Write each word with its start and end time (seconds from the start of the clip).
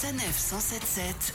Sanef 0.00 0.38
177 0.38 1.34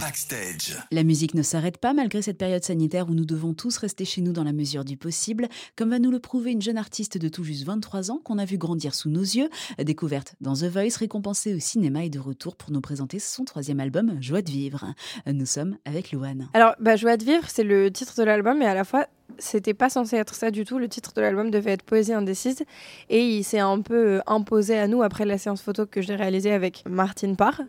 Backstage. 0.00 0.76
La 0.90 1.04
musique 1.04 1.34
ne 1.34 1.42
s'arrête 1.42 1.78
pas 1.78 1.92
malgré 1.92 2.22
cette 2.22 2.38
période 2.38 2.64
sanitaire 2.64 3.08
où 3.08 3.14
nous 3.14 3.24
devons 3.24 3.54
tous 3.54 3.76
rester 3.76 4.04
chez 4.04 4.20
nous 4.20 4.32
dans 4.32 4.42
la 4.42 4.52
mesure 4.52 4.84
du 4.84 4.96
possible, 4.96 5.48
comme 5.76 5.90
va 5.90 6.00
nous 6.00 6.10
le 6.10 6.18
prouver 6.18 6.50
une 6.50 6.60
jeune 6.60 6.76
artiste 6.76 7.18
de 7.18 7.28
tout 7.28 7.44
juste 7.44 7.64
23 7.64 8.10
ans 8.10 8.20
qu'on 8.24 8.38
a 8.38 8.44
vu 8.44 8.58
grandir 8.58 8.96
sous 8.96 9.10
nos 9.10 9.20
yeux, 9.20 9.48
découverte 9.78 10.34
dans 10.40 10.54
The 10.54 10.64
Voice, 10.64 10.96
récompensée 10.98 11.54
au 11.54 11.60
cinéma 11.60 12.04
et 12.04 12.10
de 12.10 12.18
retour 12.18 12.56
pour 12.56 12.72
nous 12.72 12.80
présenter 12.80 13.20
son 13.20 13.44
troisième 13.44 13.78
album, 13.78 14.20
Joie 14.20 14.42
de 14.42 14.50
vivre. 14.50 14.92
Nous 15.32 15.46
sommes 15.46 15.76
avec 15.84 16.10
Louane. 16.10 16.48
Alors, 16.52 16.74
bah, 16.80 16.96
Joie 16.96 17.16
de 17.16 17.24
vivre, 17.24 17.48
c'est 17.48 17.62
le 17.62 17.92
titre 17.92 18.14
de 18.18 18.24
l'album, 18.24 18.60
et 18.60 18.66
à 18.66 18.74
la 18.74 18.82
fois, 18.82 19.06
c'était 19.38 19.74
pas 19.74 19.90
censé 19.90 20.16
être 20.16 20.34
ça 20.34 20.50
du 20.50 20.64
tout. 20.64 20.78
Le 20.78 20.88
titre 20.88 21.12
de 21.14 21.20
l'album 21.20 21.50
devait 21.50 21.72
être 21.72 21.82
Poésie 21.82 22.12
indécise, 22.12 22.64
et 23.10 23.20
il 23.20 23.44
s'est 23.44 23.58
un 23.58 23.80
peu 23.80 24.16
euh, 24.16 24.20
imposé 24.26 24.78
à 24.78 24.86
nous 24.86 25.02
après 25.02 25.24
la 25.24 25.38
séance 25.38 25.62
photo 25.62 25.86
que 25.86 26.02
j'ai 26.02 26.14
réalisée 26.14 26.52
avec 26.52 26.84
Martine 26.88 27.36
Parr. 27.36 27.60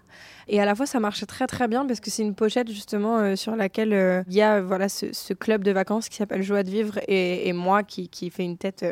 Et 0.48 0.62
à 0.62 0.66
la 0.66 0.76
fois, 0.76 0.86
ça 0.86 1.00
marchait 1.00 1.26
très 1.26 1.48
très 1.48 1.68
bien 1.68 1.86
parce 1.86 2.00
que 2.00 2.12
c'est 2.12 2.22
une 2.22 2.36
pochette 2.36 2.70
justement 2.70 3.18
euh, 3.18 3.36
sur 3.36 3.56
laquelle 3.56 3.94
euh, 3.94 4.24
il 4.28 4.36
y 4.36 4.42
a 4.42 4.62
voilà 4.62 4.90
ce, 4.90 5.34
club 5.34 5.64
de 5.64 5.72
vacances 5.72 6.08
qui 6.08 6.18
s'appelle 6.18 6.44
Joie 6.44 6.64
de 6.64 6.70
vivre 6.70 7.00
et, 7.08 7.52
moi 7.54 7.84
qui, 7.84 8.10
qui 8.10 8.30
fait 8.30 8.44
une 8.44 8.58
tête 8.58 8.86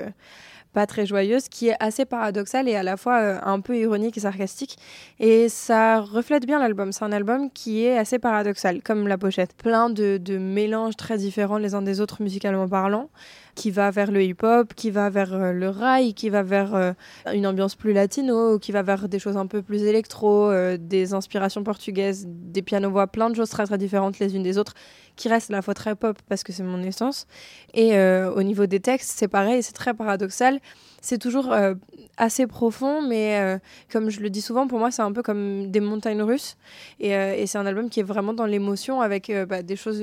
pas 0.73 0.85
très 0.87 1.05
joyeuse, 1.05 1.47
qui 1.47 1.69
est 1.69 1.75
assez 1.79 2.05
paradoxale 2.05 2.67
et 2.67 2.75
à 2.75 2.83
la 2.83 2.97
fois 2.97 3.19
euh, 3.19 3.39
un 3.43 3.61
peu 3.61 3.77
ironique 3.77 4.17
et 4.17 4.21
sarcastique. 4.21 4.77
Et 5.19 5.47
ça 5.47 6.01
reflète 6.01 6.45
bien 6.45 6.59
l'album. 6.59 6.91
C'est 6.91 7.05
un 7.05 7.11
album 7.11 7.49
qui 7.51 7.85
est 7.85 7.97
assez 7.97 8.19
paradoxal, 8.19 8.81
comme 8.81 9.07
la 9.07 9.17
pochette. 9.17 9.53
Plein 9.55 9.89
de, 9.89 10.19
mélanges 10.37 10.97
très 10.97 11.17
différents 11.17 11.57
les 11.57 11.75
uns 11.75 11.81
des 11.81 12.01
autres 12.01 12.21
musicalement 12.21 12.67
parlant 12.67 13.09
qui 13.55 13.69
va 13.69 13.91
vers 13.91 14.11
le 14.11 14.23
hip-hop, 14.23 14.73
qui 14.73 14.89
va 14.89 15.11
vers 15.11 15.31
euh, 15.33 15.51
le 15.51 15.69
rail, 15.69 16.15
qui 16.15 16.29
va 16.29 16.41
vers 16.41 16.73
euh, 16.73 16.91
une 17.33 17.45
ambiance 17.45 17.75
plus 17.75 17.93
latino, 17.93 18.57
qui 18.57 18.71
va 18.71 18.81
vers 18.81 19.07
des 19.07 19.19
choses 19.19 19.37
un 19.37 19.45
peu 19.45 19.61
plus 19.61 19.83
électro, 19.83 20.51
des 20.79 21.13
inspirations 21.13 21.63
portugaises, 21.63 22.25
des 22.27 22.63
pianos-voix, 22.63 23.05
plein 23.05 23.29
de 23.29 23.35
choses 23.35 23.49
très 23.49 23.65
très 23.65 23.77
différentes 23.77 24.17
les 24.17 24.35
unes 24.35 24.41
des 24.41 24.57
autres, 24.57 24.73
qui 25.15 25.29
restent 25.29 25.51
à 25.51 25.53
la 25.53 25.61
fois 25.61 25.73
très 25.73 25.95
pop 25.95 26.17
parce 26.29 26.43
que 26.43 26.51
c'est 26.51 26.63
mon 26.63 26.81
essence. 26.83 27.27
Et 27.73 27.97
au 27.99 28.43
niveau 28.43 28.65
des 28.65 28.79
textes, 28.79 29.13
c'est 29.17 29.27
pareil, 29.27 29.63
c'est 29.63 29.73
très 29.73 29.93
paradoxal 29.93 30.59
c'est 31.03 31.17
toujours 31.17 31.51
euh, 31.51 31.75
assez 32.15 32.47
profond, 32.47 33.01
mais 33.01 33.37
euh, 33.37 33.59
comme 33.91 34.09
je 34.09 34.21
le 34.21 34.29
dis 34.29 34.41
souvent, 34.41 34.67
pour 34.67 34.79
moi, 34.79 34.89
c'est 34.89 35.01
un 35.01 35.11
peu 35.11 35.21
comme 35.21 35.69
des 35.69 35.81
montagnes 35.81 36.21
russes. 36.21 36.55
Et, 37.01 37.13
euh, 37.13 37.45
c'est 37.45 37.57
un 37.57 37.65
album 37.65 37.89
qui 37.89 37.99
est 37.99 38.03
vraiment 38.03 38.33
dans 38.33 38.45
l'émotion 38.45 39.01
avec 39.01 39.29
bah, 39.49 39.61
des 39.61 39.75
choses 39.75 40.01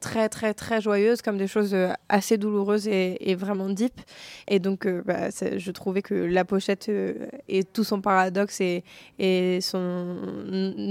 très 0.00 0.28
très 0.28 0.52
très 0.52 0.82
joyeuses 0.82 1.22
comme 1.22 1.38
des 1.38 1.46
choses 1.46 1.74
assez 2.10 2.36
douloureuses 2.36 2.86
et, 2.86 3.34
vraiment 3.36 3.70
deep 3.70 3.98
et 4.48 4.58
donc 4.58 4.86
bah, 4.86 5.30
je 5.30 5.70
trouvais 5.70 6.02
que 6.02 6.14
la 6.14 6.44
pochette 6.44 6.90
et 7.48 7.64
tout 7.64 7.84
son 7.84 8.02
paradoxe 8.02 8.60
et 8.60 9.58
son 9.62 10.18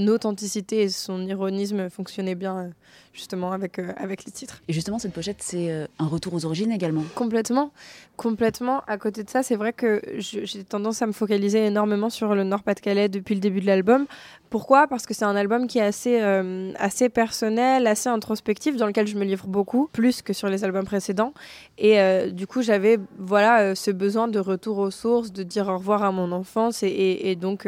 authenticité 0.07 0.81
et 0.81 0.89
son 0.89 1.27
ironisme 1.27 1.91
fonctionnaient 1.91 2.33
bien 2.33 2.71
justement 3.13 3.51
avec, 3.51 3.79
avec 3.97 4.25
les 4.25 4.31
titres. 4.31 4.61
Et 4.67 4.73
justement 4.73 4.99
cette 4.99 5.13
pochette 5.13 5.41
c'est 5.41 5.87
un 5.99 6.07
retour 6.07 6.33
aux 6.33 6.45
origines 6.45 6.71
également 6.71 7.03
Complètement, 7.15 7.71
complètement. 8.17 8.81
À 8.87 8.97
côté 8.97 9.23
de 9.23 9.29
ça 9.29 9.43
c'est 9.43 9.55
vrai 9.55 9.73
que 9.73 10.01
j'ai 10.17 10.63
tendance 10.63 11.01
à 11.01 11.07
me 11.07 11.11
focaliser 11.11 11.65
énormément 11.65 12.09
sur 12.09 12.35
le 12.35 12.43
Nord-Pas-de-Calais 12.43 13.09
depuis 13.09 13.35
le 13.35 13.41
début 13.41 13.61
de 13.61 13.67
l'album. 13.67 14.05
Pourquoi? 14.53 14.85
Parce 14.85 15.07
que 15.07 15.15
c'est 15.15 15.25
un 15.25 15.35
album 15.35 15.65
qui 15.65 15.79
est 15.79 15.83
assez, 15.83 16.21
euh, 16.21 16.71
assez 16.77 17.09
personnel, 17.09 17.87
assez 17.87 18.07
introspectif, 18.07 18.75
dans 18.75 18.85
lequel 18.85 19.07
je 19.07 19.15
me 19.17 19.23
livre 19.25 19.47
beaucoup, 19.47 19.89
plus 19.91 20.21
que 20.21 20.31
sur 20.31 20.47
les 20.47 20.63
albums 20.63 20.85
précédents. 20.85 21.33
Et 21.79 21.99
euh, 21.99 22.29
du 22.29 22.45
coup, 22.45 22.61
j'avais 22.61 22.99
voilà, 23.17 23.61
euh, 23.61 23.73
ce 23.73 23.89
besoin 23.89 24.27
de 24.27 24.37
retour 24.37 24.77
aux 24.77 24.91
sources, 24.91 25.33
de 25.33 25.41
dire 25.41 25.69
au 25.69 25.77
revoir 25.79 26.03
à 26.03 26.11
mon 26.11 26.31
enfance. 26.31 26.83
Et, 26.83 27.35
donc, 27.35 27.67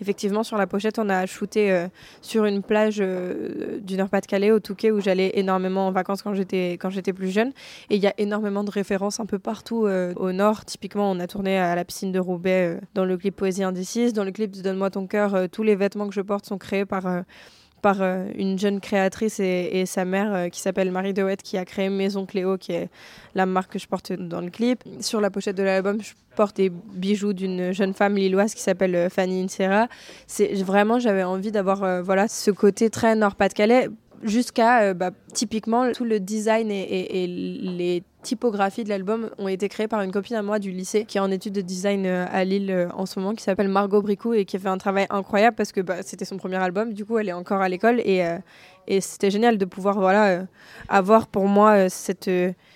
effectivement, 0.00 0.44
sur 0.44 0.56
la 0.56 0.68
pochette, 0.68 1.00
on 1.00 1.08
a 1.08 1.26
shooté 1.26 1.86
sur 2.22 2.44
une 2.44 2.62
plage 2.62 2.98
du 2.98 3.96
Nord-Pas-de-Calais, 3.96 4.52
au 4.52 4.60
Où 4.84 5.00
j'allais 5.00 5.32
énormément 5.34 5.88
en 5.88 5.92
vacances 5.92 6.22
quand 6.22 6.34
j'étais 6.34 7.12
plus 7.12 7.30
jeune. 7.30 7.52
Et 7.90 7.96
il 7.96 8.02
y 8.02 8.06
a 8.06 8.14
énormément 8.18 8.64
de 8.64 8.70
références 8.70 9.20
un 9.20 9.26
peu 9.26 9.38
partout 9.38 9.86
au 10.16 10.32
nord. 10.32 10.64
Typiquement, 10.64 11.10
on 11.10 11.20
a 11.20 11.26
tourné 11.26 11.58
à 11.58 11.74
la 11.74 11.84
piscine 11.84 12.12
de 12.12 12.18
Roubaix 12.18 12.78
dans 12.94 13.04
le 13.04 13.16
clip 13.16 13.36
Poésie 13.36 13.62
indécise. 13.62 14.12
Dans 14.12 14.24
le 14.24 14.30
clip 14.30 14.50
Donne-moi 14.62 14.90
ton 14.90 15.06
cœur, 15.06 15.48
tous 15.50 15.62
les 15.62 15.74
vêtements 15.74 16.08
que 16.08 16.14
je 16.14 16.20
porte 16.20 16.46
sont 16.46 16.58
créés 16.58 16.84
par 16.84 17.06
euh, 17.06 17.22
par 17.82 18.02
euh, 18.02 18.26
une 18.34 18.58
jeune 18.58 18.78
créatrice 18.78 19.40
et, 19.40 19.86
sa 19.86 20.04
mère 20.04 20.34
euh, 20.34 20.48
qui 20.48 20.60
s'appelle 20.60 20.92
Marie 20.92 21.14
Dewett 21.14 21.42
qui 21.42 21.56
a 21.56 21.64
créé 21.64 21.88
Maison 21.88 22.26
Cléo 22.26 22.58
qui 22.58 22.72
est 22.72 22.90
la 23.34 23.46
marque 23.46 23.72
que 23.72 23.78
je 23.78 23.88
porte 23.88 24.12
dans 24.12 24.42
le 24.42 24.50
clip. 24.50 24.84
Sur 25.00 25.22
la 25.22 25.30
pochette 25.30 25.56
de 25.56 25.62
l'album, 25.62 25.98
je 26.02 26.12
porte 26.36 26.56
des 26.56 26.68
bijoux 26.68 27.32
d'une 27.32 27.72
jeune 27.72 27.94
femme 27.94 28.16
lilloise 28.16 28.52
qui 28.52 28.60
s'appelle 28.60 29.08
Fanny 29.08 29.42
Insera. 29.42 29.88
C'est 30.26 30.52
vraiment 30.62 30.98
j'avais 30.98 31.22
envie 31.22 31.52
d'avoir 31.52 32.02
voilà 32.02 32.28
ce 32.28 32.50
côté 32.50 32.90
très 32.90 33.16
Nord-Pas-de-Calais 33.16 33.88
jusqu'à 34.22 34.82
euh, 34.82 34.94
bah, 34.94 35.10
typiquement 35.32 35.92
tout 35.92 36.04
le 36.04 36.20
design 36.20 36.70
et, 36.70 37.26
les 37.26 38.02
typographies 38.22 38.84
de 38.84 38.90
l'album 38.90 39.30
ont 39.38 39.48
été 39.48 39.68
créées 39.68 39.88
par 39.88 40.02
une 40.02 40.12
copine 40.12 40.36
à 40.36 40.42
moi 40.42 40.58
du 40.58 40.70
lycée 40.70 41.06
qui 41.06 41.16
est 41.16 41.20
en 41.20 41.30
études 41.30 41.54
de 41.54 41.62
design 41.62 42.04
euh, 42.04 42.26
à 42.30 42.44
Lille 42.44 42.70
euh, 42.70 42.88
en 42.94 43.06
ce 43.06 43.18
moment 43.18 43.34
qui 43.34 43.42
s'appelle 43.42 43.68
Margot 43.68 44.02
Bricou 44.02 44.34
et 44.34 44.44
qui 44.44 44.56
a 44.56 44.58
fait 44.58 44.68
un 44.68 44.76
travail 44.76 45.06
incroyable 45.08 45.56
parce 45.56 45.72
que 45.72 45.80
bah, 45.80 46.02
c'était 46.02 46.26
son 46.26 46.36
premier 46.36 46.56
album. 46.56 46.92
Du 46.92 47.04
coup 47.04 47.18
elle 47.18 47.28
est 47.28 47.34
encore 47.34 47.60
à 47.60 47.68
l'école 47.68 48.00
et, 48.00 48.22
et 48.86 49.00
c'était 49.00 49.30
génial 49.30 49.56
de 49.56 49.64
pouvoir 49.64 49.98
voilà 49.98 50.44
avoir 50.88 51.26
pour 51.26 51.46
moi 51.46 51.88
cette 51.88 52.30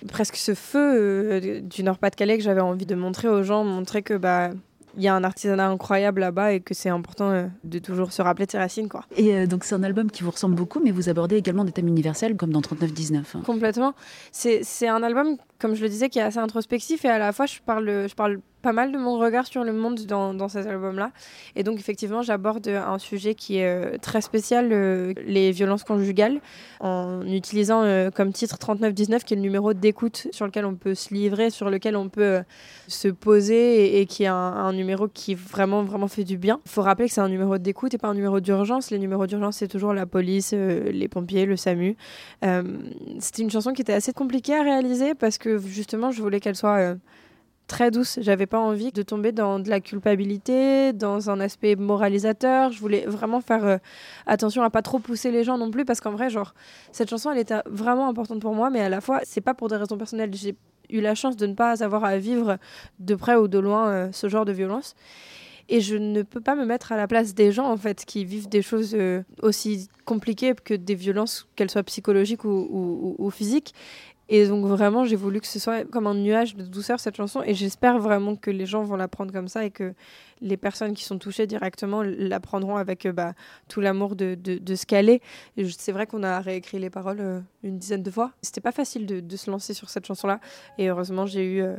presque 0.07 0.35
ce 0.37 0.55
feu 0.55 1.61
du 1.61 1.83
Nord-Pas-de-Calais 1.83 2.37
que 2.37 2.43
j'avais 2.43 2.61
envie 2.61 2.85
de 2.85 2.95
montrer 2.95 3.27
aux 3.27 3.43
gens 3.43 3.63
montrer 3.63 4.01
que 4.01 4.15
bah 4.15 4.49
il 4.97 5.03
y 5.03 5.07
a 5.07 5.15
un 5.15 5.23
artisanat 5.23 5.67
incroyable 5.67 6.21
là-bas 6.21 6.53
et 6.53 6.59
que 6.59 6.73
c'est 6.73 6.89
important 6.89 7.31
euh, 7.31 7.47
de 7.63 7.79
toujours 7.79 8.11
se 8.11 8.21
rappeler 8.21 8.45
de 8.45 8.51
ses 8.51 8.57
racines. 8.57 8.89
Quoi. 8.89 9.03
Et 9.15 9.35
euh, 9.35 9.47
donc 9.47 9.63
c'est 9.63 9.75
un 9.75 9.83
album 9.83 10.09
qui 10.09 10.23
vous 10.23 10.31
ressemble 10.31 10.55
beaucoup, 10.55 10.79
mais 10.83 10.91
vous 10.91 11.09
abordez 11.09 11.35
également 11.35 11.63
des 11.63 11.71
thèmes 11.71 11.87
universels 11.87 12.35
comme 12.35 12.51
dans 12.51 12.61
3919. 12.61 13.37
Complètement. 13.45 13.93
C'est 14.31 14.87
un 14.87 15.03
album, 15.03 15.37
comme 15.59 15.75
je 15.75 15.81
le 15.81 15.89
disais, 15.89 16.09
qui 16.09 16.19
est 16.19 16.23
assez 16.23 16.39
introspectif 16.39 17.05
et 17.05 17.09
à 17.09 17.17
la 17.17 17.31
fois 17.31 17.45
je 17.45 17.59
parle, 17.65 18.07
je 18.07 18.13
parle 18.15 18.39
pas 18.65 18.73
mal 18.73 18.91
de 18.91 18.97
mon 18.97 19.19
regard 19.19 19.45
sur 19.45 19.63
le 19.63 19.73
monde 19.73 20.07
dans, 20.07 20.33
dans 20.33 20.49
cet 20.49 20.65
album-là. 20.65 21.11
Et 21.55 21.61
donc, 21.61 21.77
effectivement, 21.77 22.23
j'aborde 22.23 22.67
un 22.67 22.97
sujet 22.97 23.35
qui 23.35 23.57
est 23.57 23.67
euh, 23.67 23.97
très 24.01 24.21
spécial, 24.21 24.69
euh, 24.71 25.13
les 25.27 25.51
violences 25.51 25.83
conjugales, 25.83 26.41
en 26.79 27.21
utilisant 27.27 27.83
euh, 27.83 28.09
comme 28.09 28.33
titre 28.33 28.57
3919, 28.57 29.23
qui 29.23 29.35
est 29.35 29.37
le 29.37 29.43
numéro 29.43 29.75
d'écoute 29.75 30.29
sur 30.31 30.47
lequel 30.47 30.65
on 30.65 30.73
peut 30.73 30.95
se 30.95 31.13
livrer, 31.13 31.51
sur 31.51 31.69
lequel 31.69 31.95
on 31.95 32.09
peut 32.09 32.41
se 32.87 33.07
poser 33.07 34.01
et, 34.01 34.07
qui 34.07 34.23
est 34.23 34.27
un, 34.33 34.73
numéro 34.73 35.07
qui 35.07 35.35
vraiment, 35.35 35.83
vraiment 35.83 36.07
fait 36.07 36.23
du 36.23 36.39
bien. 36.39 36.59
Il 36.65 36.71
faut 36.71 36.81
rappeler 36.81 37.07
que 37.07 37.13
c'est 37.13 37.21
un 37.21 37.29
numéro 37.29 37.59
d'écoute 37.59 37.93
et 37.93 37.99
pas 37.99 38.07
un 38.07 38.15
numéro 38.15 38.39
d'urgence. 38.39 38.89
Les 38.89 38.97
numéros 38.97 39.27
d'urgence, 39.27 39.57
c'est 39.57 39.67
toujours 39.67 39.93
la 39.93 40.07
police, 40.07 40.53
les 40.53 41.07
pompiers, 41.07 41.45
le 41.45 41.55
SAMU. 41.55 41.95
C'était 43.19 43.43
une 43.43 43.51
chanson 43.51 43.73
qui 43.73 43.83
était 43.83 43.93
assez 43.93 44.11
compliquée 44.11 44.55
à 44.55 44.63
réaliser 44.63 45.13
parce 45.13 45.37
que 45.37 45.54
justement, 45.59 46.11
je 46.11 46.21
voulais 46.21 46.39
qu'elle 46.39 46.55
soit 46.55 46.95
très 47.67 47.91
douce. 47.91 48.19
J'avais 48.21 48.45
pas 48.45 48.59
envie 48.59 48.91
de 48.91 49.01
tomber 49.01 49.31
dans 49.31 49.59
de 49.59 49.69
la 49.69 49.79
culpabilité, 49.79 50.93
dans 50.93 51.29
un 51.29 51.39
aspect 51.39 51.75
moralisateur. 51.75 52.71
Je 52.71 52.79
voulais 52.79 53.05
vraiment 53.05 53.41
faire 53.41 53.65
euh, 53.65 53.77
attention 54.25 54.63
à 54.63 54.69
pas 54.69 54.81
trop 54.81 54.99
pousser 54.99 55.31
les 55.31 55.43
gens 55.43 55.57
non 55.57 55.71
plus 55.71 55.85
parce 55.85 56.01
qu'en 56.01 56.11
vrai, 56.11 56.29
genre, 56.29 56.53
cette 56.91 57.09
chanson, 57.09 57.31
elle 57.31 57.39
était 57.39 57.61
vraiment 57.65 58.07
importante 58.07 58.41
pour 58.41 58.53
moi, 58.53 58.69
mais 58.69 58.81
à 58.81 58.89
la 58.89 59.01
fois, 59.01 59.21
c'est 59.23 59.41
pas 59.41 59.53
pour 59.53 59.67
des 59.67 59.75
raisons 59.75 59.97
personnelles. 59.97 60.31
J'ai 60.33 60.55
eu 60.89 61.01
la 61.01 61.15
chance 61.15 61.35
de 61.35 61.47
ne 61.47 61.53
pas 61.53 61.83
avoir 61.83 62.03
à 62.05 62.17
vivre 62.17 62.57
de 62.99 63.15
près 63.15 63.35
ou 63.35 63.47
de 63.47 63.59
loin 63.59 63.87
euh, 63.89 64.09
ce 64.11 64.29
genre 64.29 64.45
de 64.45 64.51
violence. 64.51 64.95
Et 65.67 65.81
je 65.81 65.95
ne 65.95 66.21
peux 66.21 66.41
pas 66.41 66.53
me 66.53 66.63
mettre 66.63 66.91
à 66.91 66.97
la 66.97 67.07
place 67.07 67.33
des 67.33 67.51
gens, 67.51 67.67
en 67.67 67.77
fait, 67.77 68.05
qui 68.05 68.23
vivent 68.23 68.47
des 68.47 68.61
choses 68.61 68.93
euh, 68.93 69.23
aussi 69.41 69.89
compliquées 70.05 70.53
que 70.63 70.75
des 70.75 70.93
violences, 70.93 71.47
qu'elles 71.55 71.71
soient 71.71 71.81
psychologiques 71.81 72.45
ou 72.45 73.31
physiques. 73.33 73.73
Et 74.27 74.47
donc 74.47 74.65
vraiment, 74.65 75.05
j'ai 75.05 75.15
voulu 75.15 75.39
que 75.39 75.47
ce 75.47 75.59
soit 75.59 75.83
comme 75.89 76.07
un 76.07 76.15
nuage 76.15 76.55
de 76.55 76.63
douceur 76.63 76.99
cette 76.99 77.15
chanson. 77.15 77.43
Et 77.43 77.53
j'espère 77.53 77.99
vraiment 77.99 78.35
que 78.35 78.49
les 78.49 78.65
gens 78.65 78.83
vont 78.83 78.95
la 78.95 79.07
prendre 79.07 79.31
comme 79.31 79.47
ça 79.47 79.65
et 79.65 79.71
que 79.71 79.93
les 80.41 80.57
personnes 80.57 80.93
qui 80.93 81.03
sont 81.03 81.17
touchées 81.17 81.47
directement 81.47 82.01
la 82.03 82.39
prendront 82.39 82.77
avec 82.77 83.05
euh, 83.05 83.11
bah, 83.11 83.33
tout 83.67 83.81
l'amour 83.81 84.15
de, 84.15 84.35
de, 84.35 84.75
ce 84.75 84.85
qu'elle 84.85 85.09
est. 85.09 85.21
C'est 85.77 85.91
vrai 85.91 86.07
qu'on 86.07 86.23
a 86.23 86.39
réécrit 86.39 86.79
les 86.79 86.89
paroles 86.89 87.21
euh, 87.21 87.39
une 87.63 87.77
dizaine 87.77 88.03
de 88.03 88.11
fois. 88.11 88.31
C'était 88.41 88.61
pas 88.61 88.71
facile 88.71 89.05
de, 89.05 89.35
se 89.35 89.51
lancer 89.51 89.73
sur 89.73 89.89
cette 89.89 90.05
chanson-là. 90.05 90.39
Et 90.77 90.89
heureusement, 90.89 91.25
j'ai 91.25 91.45
eu 91.45 91.61
euh, 91.61 91.75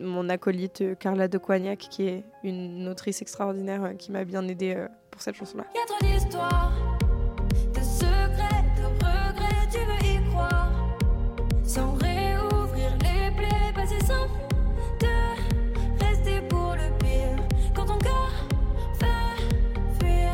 mon 0.00 0.28
acolyte 0.28 0.98
Carla 0.98 1.28
de 1.28 1.38
Coignac, 1.38 1.78
qui 1.78 2.06
est 2.06 2.24
une 2.44 2.88
autrice 2.88 3.22
extraordinaire, 3.22 3.92
qui 3.98 4.12
m'a 4.12 4.24
bien 4.24 4.46
aidée 4.46 4.86
pour 5.10 5.22
cette 5.22 5.36
chanson-là. 5.36 5.64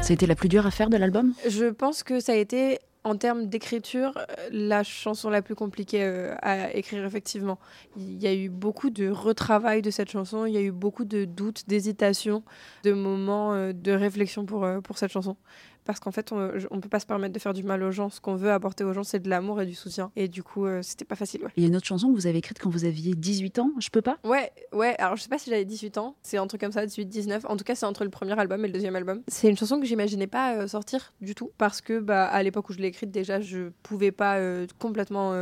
C'était 0.06 0.26
la 0.26 0.36
plus 0.36 0.48
dure 0.48 0.64
à 0.66 0.70
faire 0.70 0.88
de 0.88 0.96
l'album? 0.96 1.34
Je 1.48 1.64
pense 1.64 2.04
que 2.04 2.20
ça 2.20 2.30
a 2.30 2.36
été 2.36 2.78
en 3.02 3.16
termes 3.16 3.48
d'écriture, 3.48 4.16
la 4.52 4.84
chanson 4.84 5.30
la 5.30 5.42
plus 5.42 5.56
compliquée 5.56 6.30
à 6.42 6.72
écrire, 6.76 7.04
effectivement. 7.04 7.58
Il 7.96 8.22
y 8.22 8.28
a 8.28 8.34
eu 8.34 8.48
beaucoup 8.48 8.90
de 8.90 9.08
retravail 9.08 9.82
de 9.82 9.90
cette 9.90 10.08
chanson, 10.08 10.46
il 10.46 10.54
y 10.54 10.58
a 10.58 10.60
eu 10.60 10.70
beaucoup 10.70 11.04
de 11.04 11.24
doutes, 11.24 11.64
d'hésitations, 11.66 12.44
de 12.84 12.92
moments 12.92 13.72
de 13.72 13.92
réflexion 13.92 14.46
pour, 14.46 14.64
pour 14.84 14.96
cette 14.96 15.10
chanson 15.10 15.36
parce 15.86 16.00
qu'en 16.00 16.10
fait, 16.10 16.32
on 16.32 16.36
ne 16.36 16.80
peut 16.80 16.88
pas 16.88 17.00
se 17.00 17.06
permettre 17.06 17.32
de 17.32 17.38
faire 17.38 17.54
du 17.54 17.62
mal 17.62 17.82
aux 17.82 17.92
gens. 17.92 18.10
Ce 18.10 18.20
qu'on 18.20 18.34
veut 18.34 18.50
apporter 18.50 18.84
aux 18.84 18.92
gens, 18.92 19.04
c'est 19.04 19.20
de 19.20 19.30
l'amour 19.30 19.60
et 19.62 19.66
du 19.66 19.74
soutien. 19.74 20.10
Et 20.16 20.28
du 20.28 20.42
coup, 20.42 20.66
euh, 20.66 20.82
c'était 20.82 21.04
pas 21.04 21.14
facile. 21.14 21.42
Il 21.56 21.62
y 21.62 21.66
a 21.66 21.68
une 21.68 21.76
autre 21.76 21.86
chanson 21.86 22.08
que 22.08 22.14
vous 22.14 22.26
avez 22.26 22.38
écrite 22.38 22.58
quand 22.58 22.68
vous 22.68 22.84
aviez 22.84 23.14
18 23.14 23.58
ans, 23.60 23.70
Je 23.78 23.88
peux 23.88 24.02
pas? 24.02 24.18
Ouais, 24.24 24.50
ouais. 24.72 24.94
Alors, 24.98 25.16
je 25.16 25.22
sais 25.22 25.28
pas 25.28 25.38
si 25.38 25.48
j'avais 25.48 25.64
18 25.64 25.98
ans. 25.98 26.16
C'est 26.22 26.38
un 26.38 26.46
truc 26.46 26.60
comme 26.60 26.72
ça, 26.72 26.84
18, 26.84 27.06
19. 27.06 27.44
En 27.48 27.56
tout 27.56 27.64
cas, 27.64 27.74
c'est 27.74 27.86
entre 27.86 28.04
le 28.04 28.10
premier 28.10 28.38
album 28.38 28.64
et 28.64 28.68
le 28.68 28.72
deuxième 28.72 28.96
album. 28.96 29.22
C'est 29.28 29.48
une 29.48 29.56
chanson 29.56 29.80
que 29.80 29.86
j'imaginais 29.86 30.26
pas 30.26 30.56
euh, 30.56 30.66
sortir 30.66 31.12
du 31.20 31.34
tout. 31.34 31.50
Parce 31.56 31.80
que, 31.80 32.00
bah, 32.00 32.26
à 32.26 32.42
l'époque 32.42 32.68
où 32.68 32.72
je 32.72 32.78
l'ai 32.78 32.88
écrite, 32.88 33.10
déjà, 33.10 33.40
je 33.40 33.70
pouvais 33.82 34.12
pas 34.12 34.36
euh, 34.36 34.66
complètement 34.78 35.32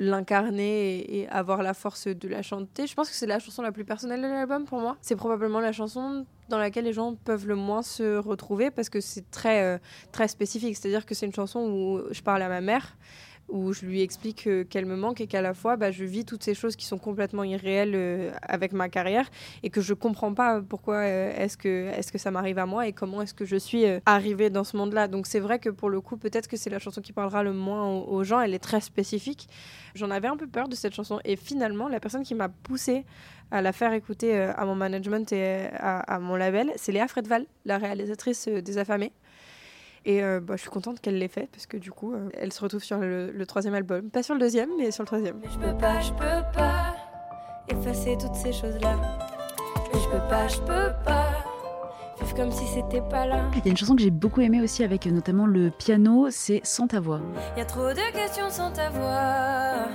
l'incarner 0.00 1.20
et, 1.20 1.28
avoir 1.28 1.62
la 1.62 1.74
force 1.74 2.06
de 2.06 2.28
la 2.28 2.42
chanter. 2.42 2.86
Je 2.86 2.94
pense 2.94 3.10
que 3.10 3.14
c'est 3.14 3.26
la 3.26 3.38
chanson 3.38 3.62
la 3.62 3.70
plus 3.70 3.84
personnelle 3.84 4.22
de 4.22 4.26
l'album 4.26 4.64
pour 4.64 4.80
moi. 4.80 4.96
C'est 5.02 5.14
probablement 5.14 5.60
la 5.60 5.72
chanson 5.72 6.24
dans 6.48 6.58
laquelle 6.58 6.84
les 6.84 6.94
gens 6.94 7.14
peuvent 7.14 7.46
le 7.46 7.54
moins 7.54 7.82
se 7.82 8.16
retrouver 8.16 8.70
parce 8.70 8.88
que 8.88 9.00
c'est 9.00 9.30
très, 9.30 9.62
euh, 9.62 9.78
très 10.10 10.26
spécifique. 10.26 10.76
C'est-à-dire 10.76 11.04
que 11.04 11.14
c'est 11.14 11.26
une 11.26 11.34
chanson 11.34 11.60
où 11.60 12.00
je 12.10 12.22
parle 12.22 12.42
à 12.42 12.48
ma 12.48 12.62
mère 12.62 12.96
où 13.50 13.72
je 13.72 13.84
lui 13.84 14.00
explique 14.02 14.46
euh, 14.46 14.64
qu'elle 14.64 14.86
me 14.86 14.96
manque 14.96 15.20
et 15.20 15.26
qu'à 15.26 15.42
la 15.42 15.54
fois 15.54 15.76
bah, 15.76 15.90
je 15.90 16.04
vis 16.04 16.24
toutes 16.24 16.42
ces 16.42 16.54
choses 16.54 16.76
qui 16.76 16.86
sont 16.86 16.98
complètement 16.98 17.44
irréelles 17.44 17.92
euh, 17.94 18.30
avec 18.42 18.72
ma 18.72 18.88
carrière 18.88 19.28
et 19.62 19.70
que 19.70 19.80
je 19.80 19.94
comprends 19.94 20.32
pas 20.34 20.60
pourquoi 20.60 20.96
euh, 20.96 21.32
est-ce 21.36 21.56
que, 21.56 21.88
est 21.88 22.10
que 22.10 22.18
ça 22.18 22.30
m'arrive 22.30 22.58
à 22.58 22.66
moi 22.66 22.86
et 22.86 22.92
comment 22.92 23.22
est-ce 23.22 23.34
que 23.34 23.44
je 23.44 23.56
suis 23.56 23.84
arrivée 24.06 24.50
dans 24.50 24.64
ce 24.64 24.76
monde-là. 24.76 25.08
Donc 25.08 25.26
c'est 25.26 25.40
vrai 25.40 25.58
que 25.58 25.68
pour 25.68 25.90
le 25.90 26.00
coup, 26.00 26.16
peut-être 26.16 26.48
que 26.48 26.56
c'est 26.56 26.70
la 26.70 26.78
chanson 26.78 27.00
qui 27.00 27.12
parlera 27.12 27.42
le 27.42 27.52
moins 27.52 27.86
aux, 27.86 28.24
gens, 28.24 28.40
elle 28.40 28.54
est 28.54 28.58
très 28.58 28.80
spécifique. 28.80 29.48
J'en 29.94 30.10
avais 30.10 30.28
un 30.28 30.36
peu 30.36 30.46
peur 30.46 30.68
de 30.68 30.74
cette 30.74 30.94
chanson 30.94 31.20
et 31.24 31.36
finalement, 31.36 31.88
la 31.88 32.00
personne 32.00 32.22
qui 32.22 32.34
m'a 32.34 32.48
poussée 32.48 33.04
à 33.50 33.62
la 33.62 33.72
faire 33.72 33.92
écouter 33.92 34.36
à 34.36 34.64
mon 34.64 34.76
management 34.76 35.32
et 35.32 35.68
à, 35.74 35.98
à 36.00 36.18
mon 36.20 36.36
label, 36.36 36.72
c'est 36.76 36.92
Léa 36.92 37.08
Fredval, 37.08 37.46
la 37.64 37.78
réalisatrice 37.78 38.48
des 38.48 38.78
Affamés. 38.78 39.12
Et 40.04 40.22
euh, 40.22 40.40
bah, 40.40 40.56
je 40.56 40.62
suis 40.62 40.70
contente 40.70 41.00
qu'elle 41.00 41.18
l'ait 41.18 41.28
fait 41.28 41.48
parce 41.52 41.66
que 41.66 41.76
du 41.76 41.90
coup, 41.90 42.14
euh, 42.14 42.28
elle 42.34 42.52
se 42.52 42.60
retrouve 42.62 42.82
sur 42.82 42.98
le, 42.98 43.30
le, 43.30 43.46
troisième 43.46 43.74
album. 43.74 44.10
Pas 44.10 44.22
sur 44.22 44.34
le 44.34 44.40
deuxième, 44.40 44.70
mais 44.78 44.90
sur 44.90 45.02
le 45.02 45.06
troisième. 45.06 45.40
je 45.44 45.58
peux 45.58 45.76
pas, 45.76 46.00
je 46.00 46.12
peux 46.12 46.42
pas 46.54 46.96
effacer 47.68 48.16
toutes 48.18 48.34
ces 48.34 48.52
choses-là. 48.52 48.96
je 49.92 50.08
peux 50.10 50.28
pas, 50.28 50.48
je 50.48 50.58
peux 50.60 50.92
pas 51.04 51.50
vivre 52.30 52.34
comme 52.34 52.50
si 52.50 52.66
c'était 52.66 53.00
pas 53.00 53.26
là. 53.26 53.42
Il 53.56 53.64
y 53.64 53.68
a 53.68 53.70
une 53.70 53.76
chanson 53.76 53.94
que 53.94 54.02
j'ai 54.02 54.10
beaucoup 54.10 54.40
aimée 54.40 54.60
aussi 54.60 54.84
avec 54.84 55.06
euh, 55.06 55.10
notamment 55.10 55.46
le 55.46 55.70
piano, 55.70 56.28
c'est 56.30 56.60
Sans 56.64 56.86
ta 56.86 57.00
voix. 57.00 57.20
Il 57.56 57.58
y 57.58 57.62
a 57.62 57.64
trop 57.64 57.88
de 57.88 58.12
questions 58.12 58.50
sans 58.50 58.70
ta 58.70 58.90
voix, 58.90 59.88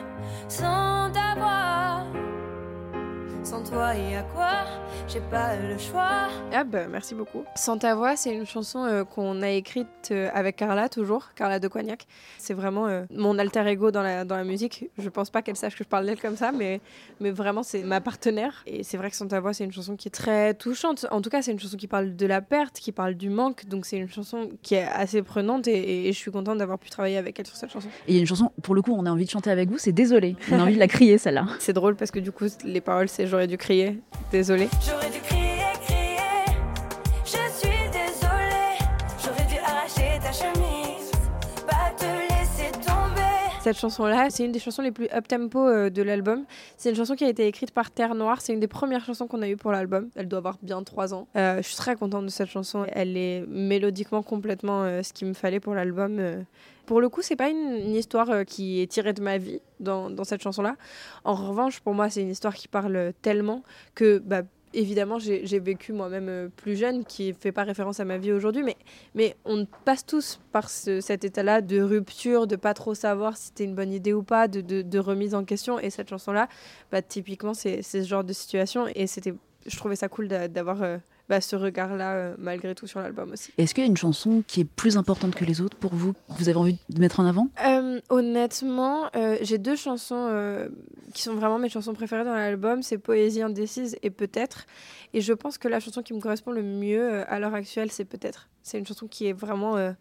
sans 0.48 1.12
ta 1.12 1.19
voix. 1.19 1.25
Sans 3.56 3.63
toi 3.63 3.96
et 3.96 4.18
à 4.18 4.24
quoi 4.24 4.66
J'ai 5.07 5.22
pas 5.31 5.56
le 5.56 5.78
choix. 5.78 6.28
Ah 6.52 6.66
bah 6.66 6.88
merci 6.90 7.16
beaucoup. 7.16 7.46
Sans 7.56 7.78
ta 7.78 7.96
voix, 7.96 8.18
c'est 8.18 8.34
une 8.34 8.46
chanson 8.46 8.84
euh, 8.84 9.06
qu'on 9.06 9.42
a 9.42 9.50
écrite 9.50 9.88
euh, 10.12 10.30
avec 10.34 10.57
Carla 10.57 10.90
toujours, 10.90 11.34
Carla 11.36 11.60
de 11.60 11.69
Cognac. 11.69 12.06
C'est 12.38 12.54
vraiment 12.54 12.88
euh, 12.88 13.06
mon 13.12 13.40
alter 13.40 13.66
ego 13.68 13.92
dans 13.92 14.02
la, 14.02 14.25
dans 14.25 14.36
la 14.36 14.44
musique. 14.44 14.90
Je 14.98 15.07
pense 15.07 15.30
pas 15.30 15.42
qu'elle 15.42 15.56
sache 15.56 15.78
que 15.78 15.86
je 15.86 15.90
parle 15.90 16.06
d'elle 16.06 16.19
comme 16.19 16.36
ça, 16.36 16.52
mais, 16.52 16.81
mais 17.22 17.31
vraiment 17.31 17.63
c'est 17.63 17.84
ma 17.84 18.02
partenaire. 18.02 18.62
Et 18.68 18.84
c'est 18.84 18.98
vrai 18.98 19.10
que 19.10 19.16
Sans 19.16 19.28
ta 19.28 19.40
voix, 19.40 19.54
c'est 19.54 19.63
une 19.63 19.72
chanson 19.72 19.96
qui 19.96 20.10
est 20.10 20.12
très 20.12 20.54
touchante. 20.54 21.06
En 21.12 21.22
tout 21.22 21.30
cas, 21.30 21.42
c'est 21.42 21.54
une 21.54 21.60
chanson 21.60 21.78
qui 21.78 21.88
parle 21.88 22.18
de 22.18 22.25
la 22.25 22.42
perte, 22.42 22.78
qui 22.78 22.92
parle 22.92 23.13
du 23.13 23.30
manque. 23.30 23.68
Donc 23.68 23.86
c'est 23.86 23.98
une 23.98 24.10
chanson 24.10 24.50
qui 24.63 24.75
est 24.75 24.84
assez 24.84 25.22
prenante 25.24 25.69
et, 25.69 26.12
je 26.12 26.18
suis 26.18 26.31
contente 26.31 26.58
d'avoir 26.58 26.78
pu 26.78 26.90
travailler 26.90 27.18
avec 27.18 27.40
elle 27.40 27.48
sur 27.48 27.56
cette 27.56 27.72
chanson. 27.72 27.88
Et 28.08 28.12
il 28.12 28.16
y 28.16 28.18
a 28.18 28.22
une 28.22 28.28
chanson, 28.28 28.51
pour 28.62 28.75
le 28.75 28.81
coup, 28.81 28.94
on 28.94 29.06
a 29.06 29.12
envie 29.12 29.25
de 29.25 29.30
chanter 29.30 29.50
avec 29.50 29.69
vous, 29.69 29.78
c'est 29.78 29.94
Désolé. 29.94 30.36
On 30.51 30.60
a 30.60 30.63
envie 30.63 30.75
de 30.75 30.80
la 30.80 30.90
crier 30.90 31.18
celle-là. 31.18 31.46
C'est 31.60 31.72
drôle 31.72 31.96
parce 31.96 32.12
que 32.12 32.19
du 32.19 32.34
coup, 32.34 32.46
les 32.66 32.81
paroles, 32.81 33.08
c'est 33.08 33.28
j'aurais 33.46 33.48
dû 33.48 33.58
crier. 33.58 34.00
Désolée. 34.32 34.70
J'aurais 34.84 35.12
dû 35.12 35.20
crier, 35.20 35.62
crier. 35.86 36.18
Je 37.24 37.30
suis 37.30 37.90
désolée. 37.92 38.78
J'aurais 39.24 39.46
dû 39.46 39.58
arracher 39.64 40.20
ta 40.20 40.32
chemise. 40.32 41.12
Pas 41.68 41.94
te 41.96 42.06
laisser 42.06 42.72
tomber. 42.72 43.22
Cette 43.62 43.78
chanson-là, 43.78 44.32
c'est 44.32 44.46
une 44.46 44.52
des 44.52 44.60
chansons 44.60 44.82
les 44.82 44.92
plus 44.92 45.08
up-tempo 45.14 45.60
euh, 45.60 45.90
de 45.92 46.02
l'album. 46.02 46.46
C'est 46.78 46.90
une 46.90 46.96
chanson 46.96 47.16
qui 47.16 47.24
a 47.24 47.30
été 47.30 47.46
écrite 47.46 47.70
par 47.70 47.92
Terre 47.92 48.16
Noire. 48.16 48.42
C'est 48.42 48.54
une 48.54 48.60
des 48.60 48.68
premières 48.68 49.06
chansons 49.06 49.28
qu'on 49.28 49.44
a 49.44 49.48
eues 49.48 49.58
pour 49.58 49.72
l'album. 49.72 50.10
Elle 50.16 50.28
doit 50.28 50.40
avoir 50.40 50.58
bien 50.64 50.82
trois 50.82 51.14
ans. 51.14 51.28
Euh, 51.36 51.58
je 51.58 51.68
suis 51.68 51.78
très 51.78 51.96
contente 51.96 52.26
de 52.26 52.32
cette 52.32 52.50
chanson. 52.50 52.88
Elle 52.94 53.16
est 53.16 53.46
mélodiquement 53.48 54.24
complètement 54.24 54.84
euh, 54.84 55.04
ce 55.04 55.14
qu'il 55.14 55.28
me 55.28 55.34
fallait 55.34 55.60
pour 55.60 55.76
l'album. 55.76 56.20
Pour 56.86 57.02
le 57.02 57.10
coup, 57.10 57.22
c'est 57.22 57.36
pas 57.36 57.50
une, 57.50 57.96
histoire 57.96 58.30
euh, 58.30 58.44
qui 58.44 58.82
est 58.82 58.88
tirée 58.88 59.14
de 59.14 59.22
ma 59.22 59.38
vie 59.38 59.62
dans, 59.80 60.24
cette 60.24 60.42
chanson-là. 60.42 60.76
En 61.24 61.34
revanche, 61.34 61.80
pour 61.80 61.94
moi, 61.94 62.10
c'est 62.10 62.22
une 62.22 62.30
histoire 62.30 62.54
qui 62.56 62.68
parle 62.68 63.14
tellement 63.22 63.64
que, 63.96 64.20
bah, 64.20 64.44
évidemment, 64.74 65.18
j'ai 65.20 65.60
vécu 65.60 65.94
moi-même 65.94 66.30
euh, 66.30 66.50
plus 66.56 66.76
jeune, 66.76 67.06
qui 67.06 67.34
fait 67.34 67.52
pas 67.52 67.64
référence 67.64 68.00
à 68.00 68.06
ma 68.06 68.18
vie 68.18 68.32
aujourd'hui, 68.32 68.64
mais, 69.16 69.36
on 69.46 69.66
passe 69.86 70.06
tous 70.06 70.40
par 70.52 70.70
cet 70.70 71.24
état-là 71.24 71.62
de 71.62 71.82
rupture, 71.82 72.48
de 72.48 72.56
pas 72.56 72.74
trop 72.74 72.94
savoir 72.94 73.38
si 73.38 73.48
c'était 73.48 73.64
une 73.64 73.76
bonne 73.76 73.92
idée 73.92 74.14
ou 74.14 74.24
pas, 74.24 74.48
de, 74.48 74.62
de, 74.62 75.00
remise 75.00 75.34
en 75.34 75.44
question. 75.44 75.80
Et 75.80 75.90
cette 75.90 76.10
chanson-là, 76.10 76.48
bah, 76.92 77.02
typiquement, 77.02 77.54
c'est 77.54 77.82
ce 77.82 78.04
genre 78.04 78.24
de 78.24 78.34
situation. 78.34 78.88
Et 78.94 79.08
c'était, 79.08 79.34
je 79.66 79.78
trouvais 79.78 79.96
ça 79.96 80.10
cool 80.10 80.28
d'avoir 80.28 80.84
euh, 80.84 80.98
bah, 81.27 81.42
ce 81.42 81.56
regard-là, 81.56 82.13
euh, 82.13 82.36
malgré 82.38 82.75
tout, 82.75 82.88
sur 82.88 83.00
l'album 83.00 83.31
aussi. 83.31 83.51
Est-ce 83.57 83.74
qu'il 83.74 83.83
y 83.83 83.88
a 83.88 83.89
une 83.89 83.98
chanson 83.98 84.44
qui 84.45 84.62
est 84.62 84.66
plus 84.66 84.98
importante 84.98 85.36
que 85.36 85.45
les 85.45 85.62
autres 85.62 85.77
pour 85.77 85.95
vous, 85.95 86.13
que 86.13 86.33
vous 86.38 86.50
avez 86.50 86.57
envie 86.57 86.77
de 86.89 87.00
mettre 87.00 87.19
en 87.19 87.25
avant? 87.25 87.50
Euh, 87.66 88.00
Honnêtement, 88.10 89.10
euh, 89.16 89.38
j'ai 89.42 89.57
deux 89.57 89.75
chansons 89.75 90.16
qui 91.13 91.24
sont 91.24 91.36
vraiment 91.36 91.57
mes 91.60 91.69
chansons 91.69 91.94
préférées 91.94 92.25
dans 92.25 92.36
l'album. 92.36 92.83
C'est 92.83 92.98
Poésie 92.98 93.42
indécise 93.42 93.98
et 94.04 94.10
Peut-être. 94.10 94.66
Et 95.13 95.22
je 95.22 95.33
pense 95.33 95.57
que 95.57 95.68
la 95.68 95.80
chanson 95.80 96.01
qui 96.01 96.13
me 96.13 96.19
correspond 96.19 96.51
le 96.51 96.63
mieux 96.63 97.30
à 97.30 97.39
l'heure 97.39 97.54
actuelle, 97.54 97.92
c'est 97.92 98.06
Peut-être. 98.06 98.50
C'est 98.63 98.77
une 98.80 98.86
chanson 98.86 99.07
qui 99.07 99.27
est 99.27 99.33
vraiment... 99.33 99.94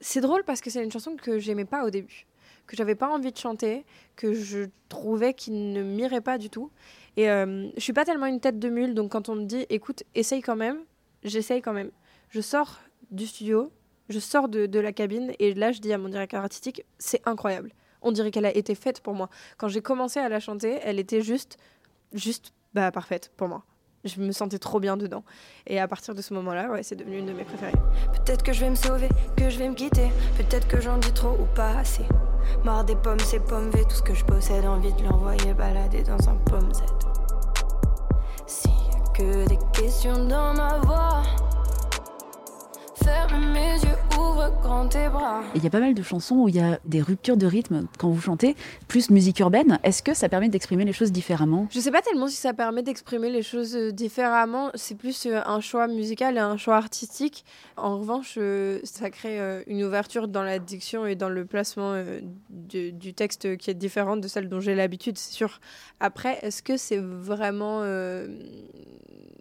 C'est 0.00 0.20
drôle 0.20 0.42
parce 0.44 0.60
que 0.60 0.70
c'est 0.70 0.82
une 0.82 0.90
chanson 0.90 1.16
que 1.20 1.38
j'aimais 1.38 1.64
pas 1.64 1.84
au 1.84 1.90
début 1.90 2.26
que 2.66 2.76
j'avais 2.76 2.94
pas 2.94 3.08
envie 3.08 3.32
de 3.32 3.36
chanter, 3.36 3.84
que 4.16 4.32
je 4.32 4.68
trouvais 4.88 5.34
qu'il 5.34 5.72
ne 5.72 5.82
m'irait 5.82 6.20
pas 6.20 6.38
du 6.38 6.50
tout. 6.50 6.70
Et 7.16 7.30
euh, 7.30 7.68
je 7.76 7.80
suis 7.80 7.92
pas 7.92 8.04
tellement 8.04 8.26
une 8.26 8.40
tête 8.40 8.58
de 8.58 8.68
mule, 8.68 8.94
donc 8.94 9.12
quand 9.12 9.28
on 9.28 9.34
me 9.34 9.44
dit 9.44 9.66
écoute, 9.68 10.02
essaye 10.14 10.40
quand 10.40 10.56
même, 10.56 10.78
j'essaye 11.22 11.60
quand 11.60 11.72
même. 11.72 11.90
Je 12.30 12.40
sors 12.40 12.80
du 13.10 13.26
studio, 13.26 13.70
je 14.08 14.18
sors 14.18 14.48
de, 14.48 14.66
de 14.66 14.80
la 14.80 14.92
cabine 14.92 15.32
et 15.38 15.54
là 15.54 15.72
je 15.72 15.80
dis 15.80 15.92
à 15.92 15.98
mon 15.98 16.08
directeur 16.08 16.42
artistique 16.42 16.84
c'est 16.98 17.20
incroyable. 17.26 17.72
On 18.00 18.12
dirait 18.12 18.30
qu'elle 18.30 18.46
a 18.46 18.56
été 18.56 18.74
faite 18.74 19.00
pour 19.00 19.14
moi. 19.14 19.28
Quand 19.58 19.68
j'ai 19.68 19.82
commencé 19.82 20.18
à 20.18 20.28
la 20.28 20.40
chanter, 20.40 20.78
elle 20.82 20.98
était 20.98 21.22
juste, 21.22 21.56
juste 22.12 22.52
bah, 22.74 22.90
parfaite 22.90 23.30
pour 23.36 23.48
moi. 23.48 23.64
Je 24.04 24.20
me 24.20 24.32
sentais 24.32 24.58
trop 24.58 24.80
bien 24.80 24.96
dedans. 24.96 25.22
Et 25.66 25.78
à 25.78 25.86
partir 25.86 26.14
de 26.14 26.22
ce 26.22 26.34
moment-là, 26.34 26.70
ouais, 26.70 26.82
c'est 26.82 26.96
devenu 26.96 27.18
une 27.18 27.26
de 27.26 27.32
mes 27.32 27.44
préférées. 27.44 27.72
Peut-être 28.12 28.42
que 28.42 28.52
je 28.52 28.60
vais 28.60 28.70
me 28.70 28.74
sauver, 28.74 29.08
que 29.36 29.48
je 29.48 29.58
vais 29.58 29.68
me 29.68 29.74
quitter. 29.74 30.08
Peut-être 30.36 30.66
que 30.66 30.80
j'en 30.80 30.98
dis 30.98 31.12
trop 31.12 31.36
ou 31.40 31.46
pas 31.54 31.76
assez. 31.78 32.04
Marre 32.64 32.84
des 32.84 32.96
pommes, 32.96 33.20
c'est 33.20 33.40
pommes 33.40 33.70
V, 33.70 33.84
tout 33.84 33.96
ce 33.96 34.02
que 34.02 34.14
je 34.14 34.24
possède, 34.24 34.64
envie 34.66 34.92
de 34.92 35.04
l'envoyer 35.04 35.54
balader 35.54 36.02
dans 36.02 36.28
un 36.28 36.34
pomme 36.46 36.72
Z. 36.72 36.82
S'il 38.46 38.70
y 38.70 38.96
a 38.96 39.12
que 39.12 39.48
des 39.48 39.58
questions 39.72 40.24
dans 40.24 40.54
ma 40.54 40.78
voix, 40.78 41.22
ferme 43.02 43.52
mes 43.52 43.74
yeux. 43.74 44.01
Il 45.54 45.62
y 45.62 45.66
a 45.66 45.70
pas 45.70 45.80
mal 45.80 45.94
de 45.94 46.02
chansons 46.02 46.36
où 46.36 46.48
il 46.48 46.56
y 46.56 46.60
a 46.60 46.78
des 46.84 47.00
ruptures 47.00 47.36
de 47.36 47.46
rythme 47.46 47.86
quand 47.98 48.08
vous 48.08 48.20
chantez, 48.20 48.56
plus 48.88 49.10
musique 49.10 49.38
urbaine. 49.40 49.78
Est-ce 49.84 50.02
que 50.02 50.14
ça 50.14 50.28
permet 50.28 50.48
d'exprimer 50.48 50.84
les 50.84 50.92
choses 50.92 51.12
différemment? 51.12 51.68
Je 51.70 51.80
sais 51.80 51.90
pas 51.90 52.02
tellement 52.02 52.28
si 52.28 52.36
ça 52.36 52.52
permet 52.52 52.82
d'exprimer 52.82 53.30
les 53.30 53.42
choses 53.42 53.76
euh, 53.76 53.92
différemment. 53.92 54.70
C'est 54.74 54.96
plus 54.96 55.26
euh, 55.26 55.40
un 55.46 55.60
choix 55.60 55.86
musical 55.86 56.36
et 56.36 56.40
un 56.40 56.56
choix 56.56 56.76
artistique. 56.76 57.44
En 57.76 57.98
revanche, 57.98 58.34
euh, 58.38 58.80
ça 58.84 59.10
crée 59.10 59.38
une 59.66 59.84
ouverture 59.84 60.28
dans 60.28 60.42
la 60.42 60.58
diction 60.58 61.06
et 61.06 61.14
dans 61.14 61.28
le 61.28 61.44
placement 61.44 62.02
du, 62.50 63.14
texte 63.14 63.56
qui 63.56 63.70
est 63.70 63.74
différente 63.74 64.20
de 64.20 64.28
celle 64.28 64.48
dont 64.48 64.60
j'ai 64.60 64.74
l'habitude, 64.74 65.18
c'est 65.18 65.32
sûr. 65.32 65.60
Après, 66.00 66.38
est-ce 66.42 66.62
que 66.62 66.76
c'est 66.76 66.98
vraiment 66.98 67.82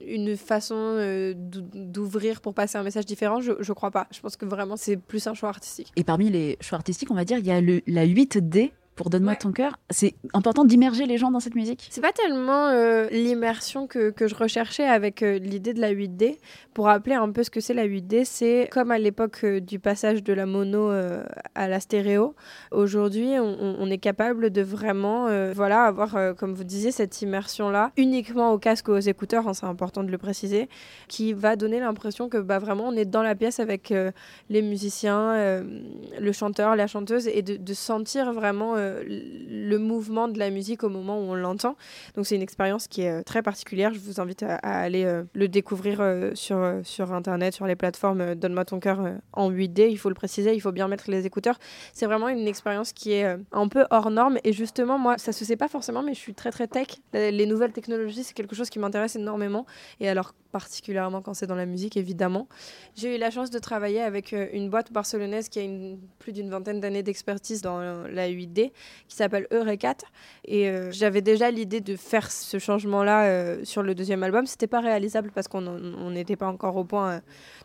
une 0.07 0.37
façon 0.37 1.33
d'ouvrir 1.35 2.41
pour 2.41 2.53
passer 2.53 2.77
un 2.77 2.83
message 2.83 3.05
différent? 3.05 3.41
Je, 3.41 3.53
je 3.59 3.73
crois 3.73 3.91
pas. 3.91 4.07
Je 4.11 4.19
pense 4.19 4.35
que 4.35 4.45
vraiment 4.45 4.77
c'est 4.77 4.97
plus 4.97 5.25
un 5.27 5.33
choix 5.33 5.49
artistique. 5.49 5.91
Et 5.95 6.03
parmi 6.03 6.29
les 6.29 6.57
choix 6.61 6.77
artistiques, 6.77 7.11
on 7.11 7.15
va 7.15 7.25
dire, 7.25 7.37
il 7.37 7.45
y 7.45 7.51
a 7.51 7.61
le, 7.61 7.81
la 7.87 8.05
8D 8.05 8.71
pour 8.95 9.09
Donne-moi 9.09 9.35
ton 9.35 9.51
cœur. 9.51 9.77
C'est 9.89 10.15
important 10.33 10.65
d'immerger 10.65 11.05
les 11.05 11.17
gens 11.17 11.31
dans 11.31 11.39
cette 11.39 11.55
musique 11.55 11.87
C'est 11.89 12.01
pas 12.01 12.11
tellement 12.11 12.67
euh, 12.67 13.07
l'immersion 13.09 13.87
que, 13.87 14.09
que, 14.09 14.27
je 14.27 14.35
recherchais 14.35 14.85
avec 14.85 15.23
euh, 15.23 15.37
l'idée 15.39 15.73
de 15.73 15.79
la 15.79 15.93
8D. 15.93 16.37
Pour 16.73 16.85
rappeler 16.85 17.15
un 17.15 17.31
peu 17.31 17.43
ce 17.43 17.49
que 17.49 17.59
c'est 17.59 17.73
la 17.73 17.87
8D, 17.87 18.25
c'est 18.25 18.69
comme 18.71 18.91
à 18.91 18.99
l'époque 18.99 19.39
euh, 19.43 19.59
du 19.59 19.79
passage 19.79 20.23
de 20.23 20.33
la 20.33 20.45
mono 20.45 20.91
à 21.55 21.67
la 21.67 21.79
stéréo. 21.79 22.35
Aujourd'hui, 22.71 23.29
on, 23.39 23.77
on, 23.79 23.89
est 23.89 23.97
capable 23.97 24.49
de 24.49 24.61
vraiment 24.61 25.27
voilà, 25.53 25.83
avoir, 25.83 26.35
comme 26.35 26.53
vous 26.53 26.63
disiez, 26.63 26.91
cette 26.91 27.21
immersion-là, 27.21 27.91
uniquement 27.97 28.51
au 28.51 28.57
casque 28.57 28.87
ou 28.87 28.91
aux 28.91 28.99
écouteurs, 28.99 29.47
hein, 29.47 29.53
c'est 29.53 29.65
important 29.65 30.03
de 30.03 30.11
le 30.11 30.17
préciser, 30.17 30.69
qui 31.07 31.33
va 31.33 31.55
donner 31.55 31.79
l'impression 31.79 32.29
que 32.29 32.37
bah, 32.37 32.59
vraiment 32.59 32.87
on 32.87 32.93
est 32.93 33.05
dans 33.05 33.23
la 33.23 33.35
pièce 33.35 33.59
avec 33.59 33.93
les 34.49 34.61
musiciens, 34.61 35.61
le 36.19 36.31
chanteur, 36.31 36.75
la 36.75 36.87
chanteuse, 36.87 37.27
et 37.27 37.41
de, 37.41 37.57
de 37.57 37.73
sentir 37.73 38.33
vraiment 38.33 38.75
le 39.05 39.77
mouvement 39.77 40.27
de 40.27 40.39
la 40.39 40.49
musique 40.49 40.83
au 40.83 40.89
moment 40.89 41.19
où 41.19 41.23
on 41.23 41.35
l'entend. 41.35 41.75
Donc 42.15 42.25
c'est 42.25 42.35
une 42.35 42.41
expérience 42.41 42.87
qui 42.87 43.01
est 43.01 43.11
euh, 43.11 43.23
très 43.23 43.41
particulière. 43.41 43.93
Je 43.93 43.99
vous 43.99 44.19
invite 44.19 44.43
à, 44.43 44.55
aller 44.57 45.05
euh, 45.05 45.23
le 45.33 45.47
découvrir 45.47 45.99
euh, 46.01 46.31
sur, 46.33 46.79
sur 46.83 47.13
Internet, 47.13 47.53
sur 47.53 47.65
les 47.65 47.75
plateformes 47.75 48.35
Donne-moi 48.35 48.65
ton 48.65 48.79
cœur 48.79 48.99
en 49.33 49.51
8D. 49.51 49.89
Il 49.89 49.97
faut 49.97 50.09
le 50.09 50.15
préciser, 50.15 50.53
il 50.53 50.59
faut 50.61 50.71
bien 50.71 50.87
mettre 50.87 51.09
les 51.09 51.25
écouteurs. 51.25 51.57
C'est 51.93 52.05
vraiment 52.05 52.29
une 52.29 52.47
expérience 52.47 52.93
qui 52.93 53.13
est 53.13 53.37
un 53.51 53.67
peu 53.67 53.85
hors 53.89 54.11
norme. 54.11 54.37
Et 54.43 54.53
justement, 54.53 54.97
moi, 54.97 55.17
ça 55.17 55.31
se 55.31 55.45
sait 55.45 55.57
pas 55.57 55.67
forcément, 55.67 56.03
mais 56.03 56.13
je 56.13 56.19
suis 56.19 56.33
très 56.33 56.51
très 56.51 56.67
tech. 56.67 56.87
Les 57.13 57.45
nouvelles 57.45 57.73
technologies, 57.73 58.23
c'est 58.23 58.33
quelque 58.33 58.55
chose 58.55 58.69
qui 58.69 58.79
m'intéresse 58.79 59.15
énormément. 59.15 59.65
Et 59.99 60.09
alors 60.09 60.33
particulièrement 60.51 61.21
quand 61.21 61.33
c'est 61.33 61.47
dans 61.47 61.55
la 61.55 61.65
musique, 61.65 61.97
évidemment. 61.97 62.47
J'ai 62.95 63.15
eu 63.15 63.17
la 63.17 63.31
chance 63.31 63.49
de 63.49 63.59
travailler 63.59 64.01
avec 64.01 64.33
une 64.33 64.69
boîte 64.69 64.91
barcelonaise 64.91 65.49
qui 65.49 65.59
a 65.59 65.63
plus 66.19 66.33
d'une 66.33 66.49
vingtaine 66.49 66.79
d'années 66.79 67.03
d'expertise 67.03 67.61
dans 67.61 67.79
la 67.79 68.29
8D 68.29 68.70
qui 69.07 69.15
s'appelle 69.15 69.47
Eureka. 69.51 69.95
Et 70.45 70.69
euh, 70.69 70.91
j'avais 70.91 71.21
déjà 71.21 71.51
l'idée 71.51 71.81
de 71.81 71.95
faire 71.95 72.31
ce 72.31 72.59
changement-là 72.59 73.25
euh, 73.25 73.59
sur 73.63 73.83
le 73.83 73.95
deuxième 73.95 74.23
album. 74.23 74.45
C'était 74.45 74.67
pas 74.67 74.81
réalisable 74.81 75.31
parce 75.33 75.47
qu'on 75.47 75.61
n'était 76.11 76.35
pas 76.35 76.47
encore 76.47 76.75
au 76.75 76.83
point 76.83 77.11
euh, 77.11 77.19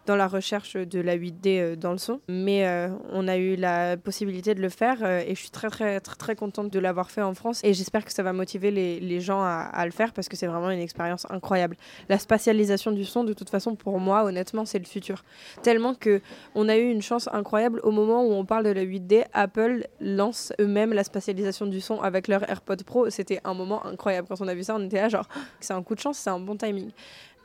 dans 0.06 0.16
la 0.16 0.28
recherche 0.28 0.76
de 0.76 1.00
la 1.00 1.16
8D 1.16 1.76
dans 1.76 1.92
le 1.92 1.98
son. 1.98 2.20
Mais 2.28 2.66
on 3.12 3.28
a 3.28 3.36
eu 3.36 3.56
la 3.56 3.96
possibilité 3.96 4.54
de 4.54 4.62
le 4.62 4.68
faire 4.68 5.04
et 5.04 5.34
je 5.34 5.40
suis 5.40 5.50
très, 5.50 5.68
très, 5.68 6.00
très, 6.00 6.16
très 6.16 6.36
contente 6.36 6.72
de 6.72 6.78
l'avoir 6.78 7.10
fait 7.10 7.22
en 7.22 7.34
France. 7.34 7.60
Et 7.64 7.75
j'espère 7.75 8.04
que 8.04 8.12
ça 8.12 8.22
va 8.22 8.32
motiver 8.32 8.70
les, 8.70 9.00
les 9.00 9.20
gens 9.20 9.42
à, 9.42 9.68
à, 9.72 9.84
le 9.84 9.92
faire 9.92 10.12
parce 10.12 10.28
que 10.28 10.36
c'est 10.36 10.46
vraiment 10.46 10.70
une 10.70 10.80
expérience 10.80 11.26
incroyable. 11.30 11.76
La 12.08 12.18
spatialisation 12.18 12.92
du 12.92 13.04
son, 13.04 13.25
de 13.25 13.32
toute 13.32 13.50
façon, 13.50 13.75
pour 13.76 13.98
moi, 14.00 14.25
honnêtement, 14.25 14.64
c'est 14.64 14.78
le 14.78 14.84
futur. 14.84 15.25
Tellement 15.62 15.94
que 15.94 16.20
on 16.54 16.68
a 16.68 16.76
eu 16.76 16.90
une 16.90 17.02
chance 17.02 17.28
incroyable 17.32 17.80
au 17.82 17.90
moment 17.90 18.25
où 18.25 18.32
on 18.32 18.44
parle 18.44 18.64
de 18.64 18.70
la 18.70 18.84
8D, 18.84 19.25
Apple 19.32 19.86
lance 20.00 20.52
eux-mêmes 20.60 20.92
la 20.92 21.04
spatialisation 21.04 21.66
du 21.66 21.80
son 21.80 22.00
avec 22.00 22.28
leur 22.28 22.48
AirPod 22.48 22.82
Pro, 22.84 23.10
c'était 23.10 23.40
un 23.44 23.54
moment 23.54 23.84
incroyable. 23.86 24.28
Quand 24.28 24.40
on 24.40 24.48
a 24.48 24.54
vu 24.54 24.62
ça, 24.62 24.75
on 24.76 24.84
était 24.84 25.00
là 25.00 25.08
genre, 25.08 25.28
c'est 25.60 25.75
un 25.75 25.82
coup 25.82 25.94
de 25.94 26.00
chance, 26.00 26.18
c'est 26.18 26.30
un 26.30 26.40
bon 26.40 26.56
timing. 26.56 26.90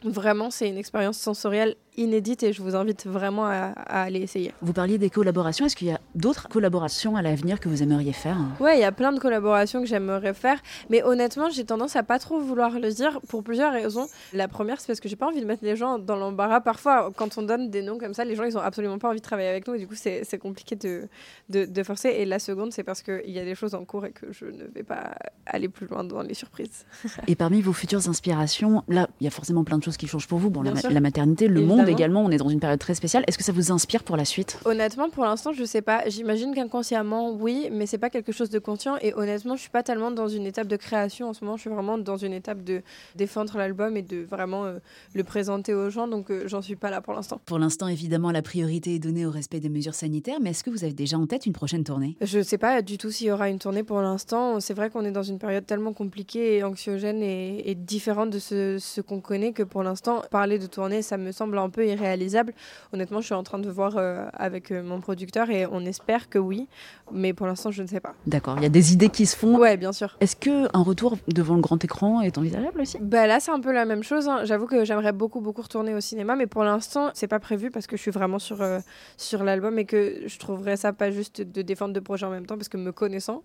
Vraiment, 0.03 0.49
c'est 0.49 0.67
une 0.67 0.77
expérience 0.77 1.17
sensorielle 1.17 1.75
inédite 1.97 2.43
et 2.43 2.53
je 2.53 2.61
vous 2.61 2.75
invite 2.75 3.05
vraiment 3.05 3.45
à, 3.45 3.73
aller 3.87 4.21
essayer. 4.21 4.53
Vous 4.61 4.73
parliez 4.73 4.97
des 4.97 5.09
collaborations. 5.09 5.65
Est-ce 5.65 5.75
qu'il 5.75 5.87
y 5.87 5.91
a 5.91 5.99
d'autres 6.15 6.47
collaborations 6.47 7.15
à 7.15 7.21
l'avenir 7.21 7.59
que 7.59 7.69
vous 7.69 7.83
aimeriez 7.83 8.13
faire? 8.13 8.37
Ouais, 8.59 8.77
il 8.77 8.81
y 8.81 8.85
a 8.85 8.91
plein 8.91 9.11
de 9.11 9.19
collaborations 9.19 9.81
que 9.81 9.87
j'aimerais 9.87 10.33
faire, 10.33 10.59
mais 10.89 11.03
honnêtement, 11.03 11.49
j'ai 11.49 11.65
tendance 11.65 11.95
à 11.95 12.03
pas 12.03 12.19
trop 12.19 12.39
vouloir 12.39 12.79
le 12.79 12.91
dire 12.91 13.19
pour 13.27 13.43
plusieurs 13.43 13.73
raisons. 13.73 14.07
La 14.33 14.47
première, 14.47 14.79
c'est 14.79 14.87
parce 14.87 14.99
que 14.99 15.09
j'ai 15.09 15.15
pas 15.15 15.27
envie 15.27 15.41
de 15.41 15.45
mettre 15.45 15.63
les 15.63 15.75
gens 15.75 15.99
dans 15.99 16.15
l'embarras. 16.15 16.61
Parfois, 16.61 17.11
quand 17.15 17.37
on 17.37 17.43
donne 17.43 17.69
des 17.69 17.81
noms 17.81 17.97
comme 17.97 18.13
ça, 18.13 18.25
les 18.25 18.35
gens 18.35 18.43
ils 18.43 18.57
ont 18.57 18.61
absolument 18.61 18.97
pas 18.97 19.09
envie 19.09 19.19
de 19.19 19.25
travailler 19.25 19.49
avec 19.49 19.67
nous 19.67 19.75
et 19.75 19.79
du 19.79 19.87
coup, 19.87 19.95
c'est 19.95 20.39
compliqué 20.39 20.75
de, 20.75 21.07
de, 21.49 21.65
de, 21.65 21.83
forcer. 21.83 22.09
Et 22.09 22.25
la 22.25 22.39
seconde, 22.39 22.71
c'est 22.71 22.83
parce 22.83 23.01
qu'il 23.01 23.29
y 23.29 23.39
a 23.39 23.45
des 23.45 23.55
choses 23.55 23.75
en 23.75 23.85
cours 23.85 24.05
et 24.05 24.11
que 24.11 24.31
je 24.31 24.45
ne 24.45 24.63
vais 24.63 24.83
pas 24.83 25.15
aller 25.45 25.69
plus 25.69 25.87
loin 25.87 26.03
dans 26.03 26.21
les 26.21 26.33
surprises. 26.33 26.85
et 27.27 27.35
parmi 27.35 27.61
vos 27.61 27.73
futures 27.73 28.07
inspirations, 28.07 28.83
là, 28.87 29.07
il 29.21 29.25
y 29.25 29.27
a 29.27 29.31
forcément 29.31 29.63
plein 29.63 29.77
de 29.77 29.83
choses 29.83 29.97
qui 29.97 30.07
changent 30.07 30.27
pour 30.27 30.39
vous. 30.39 30.49
Bon, 30.49 30.63
la, 30.63 30.73
la, 30.73 30.99
maternité, 30.99 31.47
le 31.47 31.61
monde 31.61 31.87
également, 31.87 32.23
on 32.25 32.31
est 32.31 32.37
dans 32.37 32.49
une 32.49 32.59
période 32.59 32.79
très 32.79 32.95
spéciale. 32.95 33.23
Est-ce 33.27 33.37
que 33.37 33.43
ça 33.43 33.51
vous 33.51 33.71
inspire 33.71 34.03
pour 34.03 34.17
la 34.17 34.25
suite? 34.25 34.57
Honnêtement, 34.65 35.11
pour 35.11 35.25
l'instant, 35.25 35.53
je 35.53 35.63
sais 35.63 35.83
pas. 35.83 36.09
J'imagine 36.09 36.55
qu'inconsciemment, 36.55 37.31
oui, 37.31 37.69
mais 37.71 37.85
c'est 37.85 37.99
pas 37.99 38.09
quelque 38.09 38.31
chose 38.31 38.49
de 38.49 38.57
conscient. 38.57 38.95
Et 38.99 39.13
honnêtement, 39.13 39.55
je 39.55 39.61
suis 39.61 39.69
pas 39.69 39.83
tellement 39.83 40.09
dans 40.09 40.27
une 40.27 40.47
étape 40.47 40.65
de 40.65 40.75
création 40.75 41.29
en 41.29 41.33
ce 41.33 41.45
moment. 41.45 41.55
Je 41.55 41.61
suis 41.61 41.69
vraiment 41.69 41.99
dans 41.99 42.17
une 42.17 42.33
étape 42.33 42.63
de 42.63 42.81
défendre 43.15 43.55
l'album 43.59 43.95
et 43.95 44.01
de 44.01 44.23
vraiment 44.23 44.65
euh, 44.65 44.79
le 45.13 45.23
présenter 45.23 45.75
aux 45.75 45.91
gens. 45.91 46.07
Donc, 46.07 46.31
euh, 46.31 46.47
j'en 46.47 46.63
suis 46.63 46.75
pas 46.75 46.89
là 46.89 46.99
pour 46.99 47.13
l'instant. 47.13 47.39
Pour 47.45 47.59
l'instant, 47.59 47.87
évidemment, 47.87 48.31
la 48.31 48.41
priorité 48.41 48.95
est 48.95 48.99
donnée 48.99 49.27
au 49.27 49.31
respect 49.31 49.59
des 49.59 49.69
mesures 49.69 49.93
sanitaires. 49.93 50.39
Mais 50.41 50.49
est-ce 50.49 50.63
que 50.63 50.71
vous 50.71 50.83
avez 50.83 50.93
déjà 50.93 51.19
en 51.19 51.27
tête 51.27 51.45
une 51.45 51.53
prochaine 51.53 51.83
tournée? 51.83 52.17
Je 52.21 52.41
sais 52.41 52.57
pas 52.57 52.81
du 52.81 52.97
tout 52.97 53.11
s'il 53.11 53.27
y 53.27 53.31
aura 53.31 53.49
une 53.49 53.59
tournée 53.59 53.83
pour 53.83 54.01
l'instant. 54.01 54.59
C'est 54.59 54.73
vrai 54.73 54.89
qu'on 54.89 55.05
est 55.05 55.11
dans 55.11 55.21
une 55.21 55.37
période 55.37 55.67
tellement 55.67 55.93
compliquée 55.93 56.57
et 56.57 56.63
anxiogène 56.63 57.21
et, 57.21 57.69
et 57.69 57.75
différente 57.75 58.31
de 58.31 58.39
ce, 58.39 58.79
ce 58.79 59.01
qu'on 59.11 59.19
connaît 59.19 59.51
que 59.51 59.63
pour 59.63 59.83
l'instant, 59.83 60.21
parler 60.31 60.57
de 60.57 60.67
tournée, 60.67 61.01
ça 61.01 61.17
me 61.17 61.33
semble 61.33 61.57
un 61.57 61.69
peu 61.69 61.85
irréalisable. 61.85 62.53
Honnêtement, 62.93 63.19
je 63.19 63.25
suis 63.25 63.35
en 63.35 63.43
train 63.43 63.59
de 63.59 63.69
voir 63.69 63.97
euh, 63.97 64.25
avec 64.33 64.71
euh, 64.71 64.81
mon 64.81 65.01
producteur 65.01 65.49
et 65.49 65.65
on 65.65 65.85
espère 65.85 66.29
que 66.29 66.39
oui, 66.39 66.69
mais 67.11 67.33
pour 67.33 67.45
l'instant, 67.45 67.71
je 67.71 67.81
ne 67.81 67.87
sais 67.87 67.99
pas. 67.99 68.13
D'accord, 68.25 68.55
il 68.57 68.63
y 68.63 68.65
a 68.65 68.69
des 68.69 68.93
idées 68.93 69.09
qui 69.09 69.25
se 69.25 69.35
font. 69.35 69.57
Ouais, 69.57 69.75
bien 69.75 69.91
sûr. 69.91 70.15
Est-ce 70.21 70.37
que 70.37 70.69
un 70.73 70.81
retour 70.81 71.17
devant 71.27 71.55
le 71.55 71.61
grand 71.61 71.83
écran 71.83 72.21
est 72.21 72.37
envisageable 72.37 72.79
aussi? 72.79 72.99
Bah 73.01 73.27
là, 73.27 73.41
c'est 73.41 73.51
un 73.51 73.59
peu 73.59 73.73
la 73.73 73.83
même 73.83 74.03
chose. 74.03 74.29
Hein. 74.29 74.45
J'avoue 74.45 74.65
que 74.65 74.85
j'aimerais 74.85 75.11
beaucoup 75.11 75.41
beaucoup 75.41 75.61
retourner 75.61 75.93
au 75.93 75.99
cinéma, 75.99 76.37
mais 76.37 76.47
pour 76.47 76.63
l'instant, 76.63 77.11
c'est 77.13 77.27
pas 77.27 77.39
prévu 77.39 77.69
parce 77.69 77.87
que 77.87 77.97
je 77.97 78.01
suis 78.01 78.11
vraiment 78.11 78.39
sur 78.39 78.61
euh, 78.61 78.79
sur 79.17 79.43
l'album 79.43 79.77
et 79.77 79.85
que 79.85 80.21
je 80.25 80.39
trouverais 80.39 80.77
ça 80.77 80.93
pas 80.93 81.11
juste 81.11 81.41
de 81.41 81.61
défendre 81.61 81.93
deux 81.93 82.01
projets 82.01 82.25
en 82.25 82.31
même 82.31 82.45
temps 82.45 82.55
parce 82.55 82.69
que 82.69 82.77
me 82.77 82.93
connaissant, 82.93 83.43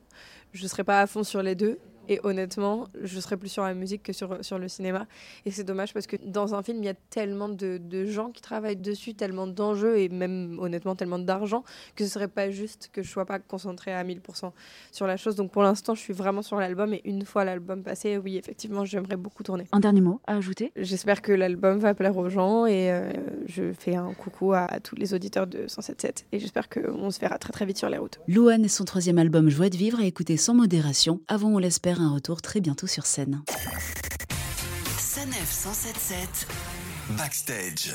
je 0.53 0.65
serais 0.69 0.85
pas 0.85 1.01
à 1.01 1.09
fond 1.09 1.25
sur 1.25 1.43
les 1.43 1.57
deux 1.57 1.81
et 2.09 2.21
honnêtement, 2.25 2.87
je 3.03 3.21
serais 3.21 3.37
plus 3.37 3.49
sur 3.49 3.65
la 3.65 3.75
musique 3.75 4.03
que 4.03 4.13
sur, 4.13 4.45
sur 4.45 4.59
le 4.59 4.69
cinéma. 4.69 5.07
Et 5.45 5.51
c'est 5.51 5.65
dommage 5.65 5.93
parce 5.93 6.07
que 6.07 6.17
dans 6.25 6.55
un 6.55 6.63
film, 6.63 6.79
il 6.79 6.87
y 6.87 6.89
a 6.89 6.95
tellement 7.11 7.49
de, 7.49 7.79
de 7.79 8.05
gens 8.05 8.31
qui 8.31 8.43
travaillent 8.43 8.77
dessus, 8.77 9.15
tellement 9.15 9.47
d'enjeux 9.47 9.99
et 9.99 10.09
même 10.09 10.59
honnêtement 10.59 10.97
tellement 10.97 11.19
d'argent 11.19 11.65
que 11.95 12.05
ce 12.05 12.11
serait 12.11 12.29
pas 12.29 12.51
juste 12.51 12.91
que 12.93 13.03
je 13.03 13.09
sois 13.09 13.27
pas 13.27 13.39
concentrée 13.39 13.93
à 13.93 14.05
1000% 14.05 14.53
sur 14.93 15.07
la 15.07 15.17
chose. 15.17 15.37
Donc 15.37 15.51
pour 15.51 15.63
l'instant, 15.63 15.95
je 15.95 16.01
suis 16.01 16.13
vraiment 16.13 16.43
sur 16.43 16.59
l'album 16.59 16.95
et 16.95 17.03
une 17.05 17.25
fois 17.25 17.45
l'album 17.45 17.83
passé, 17.83 18.19
oui, 18.19 18.37
effectivement, 18.37 18.85
j'aimerais 18.85 19.17
beaucoup 19.17 19.43
tourner. 19.43 19.65
Un 19.73 19.81
dernier 19.81 20.01
mot 20.01 20.21
à 20.27 20.37
ajouter? 20.37 20.73
J'espère 20.77 21.23
que 21.23 21.33
l'album 21.33 21.79
va 21.79 21.95
plaire 21.95 22.17
aux 22.17 22.29
gens 22.29 22.67
et 22.67 22.91
euh, 22.91 23.11
je 23.47 23.73
fais 23.73 23.97
un 23.97 24.13
coucou 24.15 24.53
à, 24.53 24.69
tous 24.83 24.97
les 24.97 25.15
auditeurs 25.15 25.47
de 25.47 25.67
107.7 25.67 26.25
et 26.33 26.39
j'espère 26.39 26.69
qu'on 26.69 27.11
se 27.11 27.21
verra 27.21 27.39
très 27.39 27.53
très 27.53 27.67
vite 27.67 27.79
sur 27.79 27.89
les 27.89 27.99
routes. 27.99 28.21
Louane 28.29 28.65
et 28.65 28.69
son 28.69 28.85
troisième 28.85 29.19
album 29.19 29.49
Joie 29.49 29.69
de 29.69 29.77
vivre 29.77 30.01
à 30.01 30.05
écouter 30.05 30.37
sans 30.37 30.55
modération. 30.55 31.21
Avant, 31.29 31.51
on 31.51 31.59
l'espère 31.59 31.96
un 32.01 32.13
retour 32.13 32.43
très 32.43 32.61
bientôt 32.61 32.87
sur 32.87 33.07
scène. 33.07 33.43
Sanef 34.99 35.51
177 35.51 36.47
Backstage. 37.17 37.95